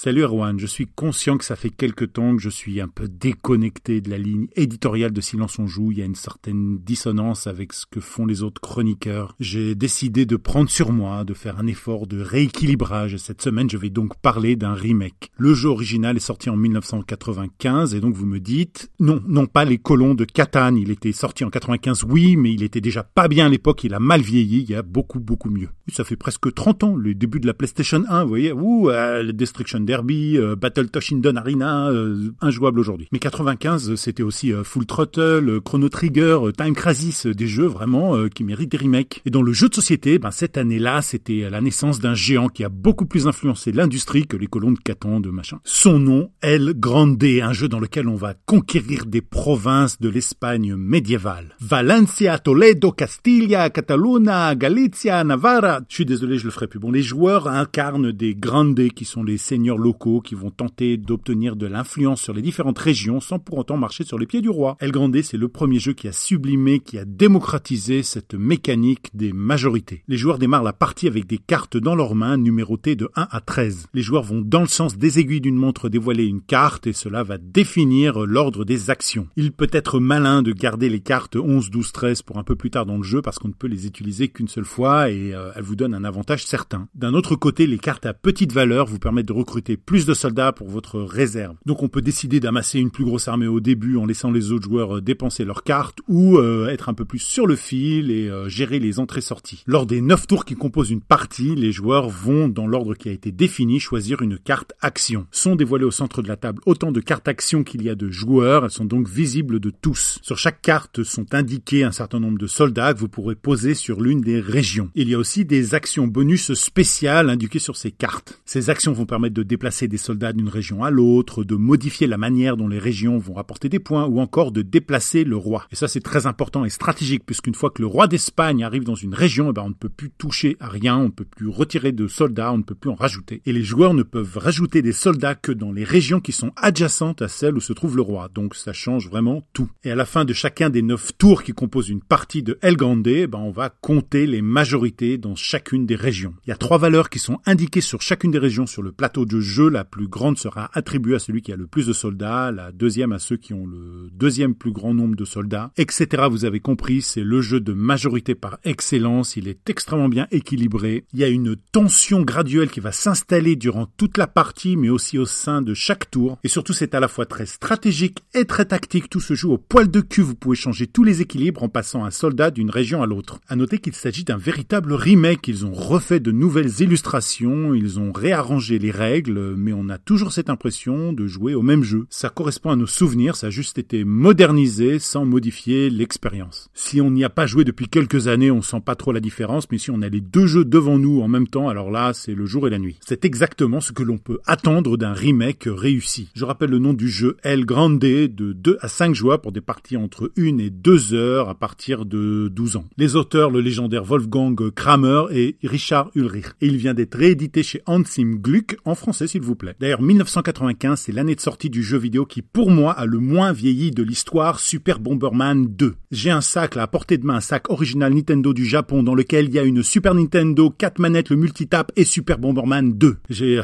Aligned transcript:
Salut 0.00 0.22
Erwan, 0.22 0.60
je 0.60 0.66
suis 0.68 0.86
conscient 0.86 1.38
que 1.38 1.44
ça 1.44 1.56
fait 1.56 1.70
quelque 1.70 2.04
temps 2.04 2.36
que 2.36 2.40
je 2.40 2.50
suis 2.50 2.80
un 2.80 2.86
peu 2.86 3.08
déconnecté 3.08 4.00
de 4.00 4.08
la 4.10 4.16
ligne 4.16 4.46
éditoriale 4.54 5.10
de 5.10 5.20
Silence 5.20 5.58
on 5.58 5.66
joue, 5.66 5.90
il 5.90 5.98
y 5.98 6.02
a 6.02 6.04
une 6.04 6.14
certaine 6.14 6.78
dissonance 6.78 7.48
avec 7.48 7.72
ce 7.72 7.84
que 7.84 7.98
font 7.98 8.24
les 8.24 8.44
autres 8.44 8.60
chroniqueurs. 8.60 9.34
J'ai 9.40 9.74
décidé 9.74 10.24
de 10.24 10.36
prendre 10.36 10.70
sur 10.70 10.92
moi, 10.92 11.24
de 11.24 11.34
faire 11.34 11.58
un 11.58 11.66
effort 11.66 12.06
de 12.06 12.20
rééquilibrage 12.20 13.14
et 13.14 13.18
cette 13.18 13.42
semaine 13.42 13.68
je 13.68 13.76
vais 13.76 13.90
donc 13.90 14.16
parler 14.20 14.54
d'un 14.54 14.72
remake. 14.72 15.32
Le 15.36 15.52
jeu 15.52 15.68
original 15.68 16.16
est 16.16 16.20
sorti 16.20 16.48
en 16.48 16.56
1995 16.56 17.96
et 17.96 18.00
donc 18.00 18.14
vous 18.14 18.26
me 18.26 18.38
dites, 18.38 18.92
non, 19.00 19.20
non 19.26 19.46
pas 19.46 19.64
les 19.64 19.78
colons 19.78 20.14
de 20.14 20.24
Catane, 20.24 20.76
il 20.76 20.92
était 20.92 21.10
sorti 21.10 21.42
en 21.42 21.50
95 21.50 22.04
oui, 22.04 22.36
mais 22.36 22.52
il 22.52 22.62
était 22.62 22.80
déjà 22.80 23.02
pas 23.02 23.26
bien 23.26 23.46
à 23.46 23.48
l'époque, 23.48 23.82
il 23.82 23.94
a 23.94 23.98
mal 23.98 24.20
vieilli, 24.20 24.62
il 24.62 24.70
y 24.70 24.76
a 24.76 24.82
beaucoup 24.82 25.18
beaucoup 25.18 25.50
mieux. 25.50 25.70
Ça 25.88 26.04
fait 26.04 26.14
presque 26.14 26.54
30 26.54 26.84
ans, 26.84 26.94
le 26.94 27.16
début 27.16 27.40
de 27.40 27.48
la 27.48 27.54
PlayStation 27.54 28.04
1, 28.08 28.22
vous 28.22 28.28
voyez, 28.28 28.52
ouh, 28.52 28.90
euh, 28.90 29.32
Destruction 29.32 29.87
Derby, 29.88 30.36
euh, 30.36 30.54
Battle 30.54 30.90
Toshinden 30.90 31.38
Arena, 31.38 31.88
euh, 31.88 32.30
injouable 32.42 32.78
aujourd'hui. 32.78 33.08
Mais 33.10 33.18
95, 33.18 33.94
c'était 33.94 34.22
aussi 34.22 34.52
euh, 34.52 34.62
Full 34.62 34.84
Throttle, 34.84 35.62
Chrono 35.64 35.88
Trigger, 35.88 36.40
Time 36.58 36.74
Crisis, 36.74 37.24
des 37.24 37.46
jeux 37.46 37.64
vraiment 37.64 38.28
qui 38.28 38.44
méritent 38.44 38.70
des 38.72 38.76
remakes. 38.76 39.22
Et 39.24 39.30
dans 39.30 39.40
le 39.40 39.54
jeu 39.54 39.70
de 39.70 39.74
société, 39.74 40.18
ben, 40.18 40.30
cette 40.30 40.58
année-là, 40.58 41.00
c'était 41.00 41.48
la 41.48 41.62
naissance 41.62 42.00
d'un 42.00 42.12
géant 42.12 42.48
qui 42.48 42.64
a 42.64 42.68
beaucoup 42.68 43.06
plus 43.06 43.26
influencé 43.26 43.72
l'industrie 43.72 44.26
que 44.26 44.36
les 44.36 44.46
colons 44.46 44.72
de 44.72 44.78
Catan, 44.78 45.20
de 45.20 45.30
machin. 45.30 45.58
Son 45.64 45.98
nom, 45.98 46.30
El 46.42 46.74
Grande, 46.76 47.24
un 47.24 47.54
jeu 47.54 47.68
dans 47.68 47.80
lequel 47.80 48.08
on 48.08 48.16
va 48.16 48.34
conquérir 48.44 49.06
des 49.06 49.22
provinces 49.22 49.98
de 50.00 50.10
l'Espagne 50.10 50.74
médiévale. 50.76 51.56
Valencia, 51.60 52.38
Toledo, 52.38 52.92
Castilla, 52.92 53.70
Catalunya, 53.70 54.54
Galicia, 54.54 55.24
Navarra. 55.24 55.80
Je 55.88 55.94
suis 55.94 56.04
désolé, 56.04 56.36
je 56.36 56.44
le 56.44 56.50
ferai 56.50 56.66
plus. 56.66 56.78
Bon, 56.78 56.90
les 56.90 57.02
joueurs 57.02 57.48
incarnent 57.48 58.12
des 58.12 58.34
Grandes 58.34 58.88
qui 58.94 59.06
sont 59.06 59.24
les 59.24 59.38
seigneurs 59.38 59.67
locaux 59.76 60.20
qui 60.20 60.34
vont 60.34 60.50
tenter 60.50 60.96
d'obtenir 60.96 61.56
de 61.56 61.66
l'influence 61.66 62.22
sur 62.22 62.32
les 62.32 62.42
différentes 62.42 62.78
régions 62.78 63.20
sans 63.20 63.38
pour 63.38 63.58
autant 63.58 63.76
marcher 63.76 64.04
sur 64.04 64.18
les 64.18 64.26
pieds 64.26 64.40
du 64.40 64.48
roi. 64.48 64.76
El 64.80 64.92
Grande, 64.92 65.20
c'est 65.22 65.36
le 65.36 65.48
premier 65.48 65.78
jeu 65.78 65.92
qui 65.92 66.08
a 66.08 66.12
sublimé, 66.12 66.80
qui 66.80 66.98
a 66.98 67.04
démocratisé 67.04 68.02
cette 68.02 68.34
mécanique 68.34 69.10
des 69.14 69.32
majorités. 69.32 70.02
Les 70.08 70.16
joueurs 70.16 70.38
démarrent 70.38 70.62
la 70.62 70.72
partie 70.72 71.06
avec 71.06 71.26
des 71.26 71.38
cartes 71.38 71.76
dans 71.76 71.94
leurs 71.94 72.14
mains 72.14 72.36
numérotées 72.36 72.96
de 72.96 73.10
1 73.16 73.28
à 73.30 73.40
13. 73.40 73.88
Les 73.94 74.02
joueurs 74.02 74.22
vont 74.22 74.40
dans 74.40 74.60
le 74.60 74.66
sens 74.66 74.96
des 74.96 75.18
aiguilles 75.18 75.40
d'une 75.40 75.56
montre 75.56 75.88
dévoiler 75.88 76.24
une 76.24 76.40
carte 76.40 76.86
et 76.86 76.92
cela 76.92 77.22
va 77.22 77.38
définir 77.38 78.20
l'ordre 78.20 78.64
des 78.64 78.90
actions. 78.90 79.28
Il 79.36 79.52
peut 79.52 79.70
être 79.72 80.00
malin 80.00 80.42
de 80.42 80.52
garder 80.52 80.88
les 80.88 81.00
cartes 81.00 81.36
11, 81.36 81.70
12, 81.70 81.92
13 81.92 82.22
pour 82.22 82.38
un 82.38 82.44
peu 82.44 82.56
plus 82.56 82.70
tard 82.70 82.86
dans 82.86 82.96
le 82.96 83.02
jeu 83.02 83.22
parce 83.22 83.38
qu'on 83.38 83.48
ne 83.48 83.52
peut 83.52 83.66
les 83.66 83.86
utiliser 83.86 84.28
qu'une 84.28 84.48
seule 84.48 84.64
fois 84.64 85.10
et 85.10 85.34
euh, 85.34 85.50
elles 85.56 85.62
vous 85.62 85.76
donnent 85.76 85.94
un 85.94 86.04
avantage 86.04 86.44
certain. 86.46 86.88
D'un 86.94 87.14
autre 87.14 87.36
côté, 87.36 87.66
les 87.66 87.78
cartes 87.78 88.06
à 88.06 88.14
petite 88.14 88.52
valeur 88.52 88.86
vous 88.86 88.98
permettent 88.98 89.28
de 89.28 89.32
recruter 89.32 89.57
plus 89.60 90.06
de 90.06 90.14
soldats 90.14 90.52
pour 90.52 90.68
votre 90.68 91.00
réserve. 91.00 91.56
Donc 91.66 91.82
on 91.82 91.88
peut 91.88 92.02
décider 92.02 92.40
d'amasser 92.40 92.78
une 92.78 92.90
plus 92.90 93.04
grosse 93.04 93.28
armée 93.28 93.46
au 93.46 93.60
début 93.60 93.96
en 93.96 94.06
laissant 94.06 94.30
les 94.30 94.52
autres 94.52 94.64
joueurs 94.64 94.96
euh, 94.96 95.00
dépenser 95.00 95.44
leurs 95.44 95.62
cartes 95.62 95.98
ou 96.08 96.38
euh, 96.38 96.68
être 96.68 96.88
un 96.88 96.94
peu 96.94 97.04
plus 97.04 97.18
sur 97.18 97.46
le 97.46 97.56
fil 97.56 98.10
et 98.10 98.28
euh, 98.28 98.48
gérer 98.48 98.78
les 98.78 98.98
entrées-sorties. 98.98 99.62
Lors 99.66 99.86
des 99.86 100.00
9 100.00 100.26
tours 100.26 100.44
qui 100.44 100.54
composent 100.54 100.90
une 100.90 101.00
partie, 101.00 101.54
les 101.54 101.72
joueurs 101.72 102.08
vont, 102.08 102.48
dans 102.48 102.66
l'ordre 102.66 102.94
qui 102.94 103.08
a 103.08 103.12
été 103.12 103.32
défini, 103.32 103.80
choisir 103.80 104.22
une 104.22 104.38
carte 104.38 104.72
action. 104.80 105.26
Sont 105.30 105.56
dévoilées 105.56 105.84
au 105.84 105.90
centre 105.90 106.22
de 106.22 106.28
la 106.28 106.36
table 106.36 106.60
autant 106.66 106.92
de 106.92 107.00
cartes 107.00 107.28
action 107.28 107.64
qu'il 107.64 107.82
y 107.82 107.90
a 107.90 107.94
de 107.94 108.10
joueurs, 108.10 108.64
elles 108.64 108.70
sont 108.70 108.84
donc 108.84 109.08
visibles 109.08 109.60
de 109.60 109.70
tous. 109.70 110.18
Sur 110.22 110.38
chaque 110.38 110.62
carte 110.62 111.02
sont 111.02 111.34
indiqués 111.34 111.84
un 111.84 111.92
certain 111.92 112.20
nombre 112.20 112.38
de 112.38 112.46
soldats 112.46 112.94
que 112.94 112.98
vous 112.98 113.08
pourrez 113.08 113.34
poser 113.34 113.74
sur 113.74 114.00
l'une 114.00 114.20
des 114.20 114.40
régions. 114.40 114.90
Il 114.94 115.08
y 115.08 115.14
a 115.14 115.18
aussi 115.18 115.44
des 115.44 115.74
actions 115.74 116.06
bonus 116.06 116.54
spéciales 116.54 117.30
indiquées 117.30 117.58
sur 117.58 117.76
ces 117.76 117.90
cartes. 117.90 118.40
Ces 118.44 118.70
actions 118.70 118.92
vont 118.92 119.06
permettre 119.06 119.34
de 119.34 119.42
déplacer 119.48 119.88
des 119.88 119.96
soldats 119.96 120.32
d'une 120.32 120.48
région 120.48 120.84
à 120.84 120.90
l'autre, 120.90 121.42
de 121.42 121.56
modifier 121.56 122.06
la 122.06 122.18
manière 122.18 122.56
dont 122.56 122.68
les 122.68 122.78
régions 122.78 123.18
vont 123.18 123.34
rapporter 123.34 123.68
des 123.68 123.80
points, 123.80 124.06
ou 124.06 124.20
encore 124.20 124.52
de 124.52 124.62
déplacer 124.62 125.24
le 125.24 125.36
roi. 125.36 125.66
Et 125.72 125.76
ça 125.76 125.88
c'est 125.88 126.00
très 126.00 126.26
important 126.26 126.64
et 126.64 126.70
stratégique, 126.70 127.24
puisqu'une 127.26 127.54
fois 127.54 127.70
que 127.70 127.82
le 127.82 127.88
roi 127.88 128.06
d'Espagne 128.06 128.62
arrive 128.62 128.84
dans 128.84 128.94
une 128.94 129.14
région, 129.14 129.50
eh 129.50 129.52
ben, 129.52 129.62
on 129.62 129.70
ne 129.70 129.74
peut 129.74 129.88
plus 129.88 130.10
toucher 130.10 130.56
à 130.60 130.68
rien, 130.68 130.96
on 130.96 131.04
ne 131.04 131.08
peut 131.08 131.24
plus 131.24 131.48
retirer 131.48 131.92
de 131.92 132.06
soldats, 132.06 132.52
on 132.52 132.58
ne 132.58 132.62
peut 132.62 132.74
plus 132.74 132.90
en 132.90 132.94
rajouter. 132.94 133.42
Et 133.46 133.52
les 133.52 133.62
joueurs 133.64 133.94
ne 133.94 134.02
peuvent 134.02 134.38
rajouter 134.38 134.82
des 134.82 134.92
soldats 134.92 135.34
que 135.34 135.52
dans 135.52 135.72
les 135.72 135.84
régions 135.84 136.20
qui 136.20 136.32
sont 136.32 136.52
adjacentes 136.56 137.22
à 137.22 137.28
celles 137.28 137.56
où 137.56 137.60
se 137.60 137.72
trouve 137.72 137.96
le 137.96 138.02
roi. 138.02 138.28
Donc 138.34 138.54
ça 138.54 138.72
change 138.72 139.08
vraiment 139.08 139.42
tout. 139.52 139.70
Et 139.84 139.90
à 139.90 139.96
la 139.96 140.04
fin 140.04 140.24
de 140.24 140.32
chacun 140.32 140.70
des 140.70 140.82
neuf 140.82 141.16
tours 141.16 141.42
qui 141.42 141.52
composent 141.52 141.88
une 141.88 142.02
partie 142.02 142.42
de 142.42 142.58
El 142.62 142.76
Grande, 142.76 143.06
eh 143.06 143.26
ben, 143.26 143.38
on 143.38 143.50
va 143.50 143.70
compter 143.70 144.26
les 144.26 144.42
majorités 144.42 145.18
dans 145.18 145.34
chacune 145.34 145.86
des 145.86 145.96
régions. 145.96 146.34
Il 146.46 146.50
y 146.50 146.52
a 146.52 146.56
trois 146.56 146.78
valeurs 146.78 147.10
qui 147.10 147.18
sont 147.18 147.38
indiquées 147.46 147.80
sur 147.80 148.02
chacune 148.02 148.30
des 148.30 148.38
régions 148.38 148.66
sur 148.66 148.82
le 148.82 148.92
plateau 148.92 149.24
de 149.24 149.37
jeu, 149.37 149.37
la 149.68 149.84
plus 149.84 150.08
grande 150.08 150.38
sera 150.38 150.70
attribuée 150.72 151.16
à 151.16 151.18
celui 151.18 151.42
qui 151.42 151.52
a 151.52 151.56
le 151.56 151.66
plus 151.66 151.86
de 151.86 151.92
soldats, 151.92 152.50
la 152.52 152.72
deuxième 152.72 153.12
à 153.12 153.18
ceux 153.18 153.36
qui 153.36 153.54
ont 153.54 153.66
le 153.66 154.08
deuxième 154.12 154.54
plus 154.54 154.72
grand 154.72 154.94
nombre 154.94 155.16
de 155.16 155.24
soldats, 155.24 155.70
etc. 155.76 156.24
Vous 156.30 156.44
avez 156.44 156.60
compris, 156.60 157.02
c'est 157.02 157.22
le 157.22 157.40
jeu 157.40 157.60
de 157.60 157.72
majorité 157.72 158.34
par 158.34 158.58
excellence, 158.64 159.36
il 159.36 159.48
est 159.48 159.68
extrêmement 159.68 160.08
bien 160.08 160.26
équilibré, 160.30 161.04
il 161.12 161.20
y 161.20 161.24
a 161.24 161.28
une 161.28 161.56
tension 161.72 162.22
graduelle 162.22 162.70
qui 162.70 162.80
va 162.80 162.92
s'installer 162.92 163.56
durant 163.56 163.86
toute 163.96 164.18
la 164.18 164.26
partie, 164.26 164.76
mais 164.76 164.88
aussi 164.88 165.18
au 165.18 165.26
sein 165.26 165.62
de 165.62 165.74
chaque 165.74 166.10
tour, 166.10 166.38
et 166.44 166.48
surtout 166.48 166.72
c'est 166.72 166.94
à 166.94 167.00
la 167.00 167.08
fois 167.08 167.26
très 167.26 167.46
stratégique 167.46 168.24
et 168.34 168.44
très 168.44 168.66
tactique, 168.66 169.10
tout 169.10 169.20
se 169.20 169.34
joue 169.34 169.52
au 169.52 169.58
poil 169.58 169.90
de 169.90 170.00
cul, 170.00 170.22
vous 170.22 170.34
pouvez 170.34 170.56
changer 170.56 170.86
tous 170.86 171.04
les 171.04 171.20
équilibres 171.20 171.62
en 171.62 171.68
passant 171.68 172.04
un 172.04 172.10
soldat 172.10 172.50
d'une 172.50 172.70
région 172.70 173.02
à 173.02 173.06
l'autre. 173.06 173.40
À 173.48 173.56
noter 173.56 173.78
qu'il 173.78 173.94
s'agit 173.94 174.24
d'un 174.24 174.36
véritable 174.36 174.92
remake, 174.92 175.48
ils 175.48 175.66
ont 175.66 175.72
refait 175.72 176.20
de 176.20 176.32
nouvelles 176.32 176.80
illustrations, 176.80 177.74
ils 177.74 177.98
ont 177.98 178.12
réarrangé 178.12 178.78
les 178.78 178.90
règles, 178.90 179.27
mais 179.36 179.72
on 179.72 179.88
a 179.88 179.98
toujours 179.98 180.32
cette 180.32 180.50
impression 180.50 181.12
de 181.12 181.26
jouer 181.26 181.54
au 181.54 181.62
même 181.62 181.82
jeu. 181.82 182.06
Ça 182.08 182.30
correspond 182.30 182.70
à 182.70 182.76
nos 182.76 182.86
souvenirs, 182.86 183.36
ça 183.36 183.48
a 183.48 183.50
juste 183.50 183.78
été 183.78 184.04
modernisé 184.04 184.98
sans 184.98 185.24
modifier 185.26 185.90
l'expérience. 185.90 186.70
Si 186.72 187.00
on 187.00 187.10
n'y 187.10 187.24
a 187.24 187.30
pas 187.30 187.46
joué 187.46 187.64
depuis 187.64 187.88
quelques 187.88 188.28
années, 188.28 188.50
on 188.50 188.62
sent 188.62 188.80
pas 188.84 188.94
trop 188.94 189.12
la 189.12 189.20
différence, 189.20 189.70
mais 189.70 189.78
si 189.78 189.90
on 189.90 190.02
a 190.02 190.08
les 190.08 190.20
deux 190.20 190.46
jeux 190.46 190.64
devant 190.64 190.98
nous 190.98 191.20
en 191.20 191.28
même 191.28 191.48
temps, 191.48 191.68
alors 191.68 191.90
là, 191.90 192.12
c'est 192.14 192.34
le 192.34 192.46
jour 192.46 192.66
et 192.66 192.70
la 192.70 192.78
nuit. 192.78 192.98
C'est 193.06 193.24
exactement 193.24 193.80
ce 193.80 193.92
que 193.92 194.02
l'on 194.02 194.18
peut 194.18 194.38
attendre 194.46 194.96
d'un 194.96 195.12
remake 195.12 195.64
réussi. 195.66 196.30
Je 196.34 196.44
rappelle 196.44 196.70
le 196.70 196.78
nom 196.78 196.94
du 196.94 197.08
jeu 197.08 197.36
El 197.42 197.66
Grande 197.66 197.98
de 197.98 198.52
2 198.52 198.78
à 198.80 198.88
5 198.88 199.14
joueurs 199.14 199.40
pour 199.40 199.52
des 199.52 199.60
parties 199.60 199.96
entre 199.96 200.30
1 200.38 200.58
et 200.58 200.70
2 200.70 201.14
heures 201.14 201.48
à 201.48 201.54
partir 201.54 202.04
de 202.04 202.48
12 202.48 202.76
ans. 202.76 202.84
Les 202.96 203.16
auteurs, 203.16 203.50
le 203.50 203.60
légendaire 203.60 204.04
Wolfgang 204.04 204.70
Kramer 204.70 205.24
et 205.30 205.56
Richard 205.64 206.10
Ulrich. 206.14 206.46
Et 206.60 206.66
il 206.66 206.76
vient 206.76 206.94
d'être 206.94 207.16
réédité 207.16 207.62
chez 207.62 207.82
Hansim 207.86 208.36
Gluck 208.36 208.76
en 208.84 208.94
s'il 209.26 209.42
vous 209.42 209.56
plaît. 209.56 209.74
D'ailleurs, 209.80 210.02
1995, 210.02 211.00
c'est 211.00 211.12
l'année 211.12 211.34
de 211.34 211.40
sortie 211.40 211.70
du 211.70 211.82
jeu 211.82 211.98
vidéo 211.98 212.26
qui, 212.26 212.42
pour 212.42 212.70
moi, 212.70 212.92
a 212.92 213.06
le 213.06 213.18
moins 213.18 213.52
vieilli 213.52 213.90
de 213.90 214.02
l'histoire 214.02 214.60
Super 214.60 215.00
Bomberman 215.00 215.66
2. 215.66 215.94
J'ai 216.10 216.30
un 216.30 216.40
sac 216.40 216.74
là, 216.74 216.82
à 216.82 216.86
portée 216.86 217.18
de 217.18 217.26
main, 217.26 217.36
un 217.36 217.40
sac 217.40 217.70
original 217.70 218.14
Nintendo 218.14 218.52
du 218.52 218.64
Japon 218.64 219.02
dans 219.02 219.14
lequel 219.14 219.46
il 219.46 219.54
y 219.54 219.58
a 219.58 219.64
une 219.64 219.82
Super 219.82 220.14
Nintendo, 220.14 220.70
4 220.70 220.98
manettes, 220.98 221.30
le 221.30 221.36
multitap 221.36 221.92
et 221.96 222.04
Super 222.04 222.38
Bomberman 222.38 222.92
2. 222.92 223.16
J'ai, 223.30 223.58
euh, 223.58 223.62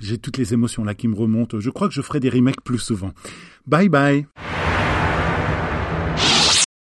j'ai 0.00 0.18
toutes 0.18 0.38
les 0.38 0.54
émotions 0.54 0.84
là 0.84 0.94
qui 0.94 1.08
me 1.08 1.16
remontent. 1.16 1.60
Je 1.60 1.70
crois 1.70 1.88
que 1.88 1.94
je 1.94 2.02
ferai 2.02 2.20
des 2.20 2.30
remakes 2.30 2.62
plus 2.62 2.78
souvent. 2.78 3.12
Bye 3.66 3.88
bye. 3.88 4.26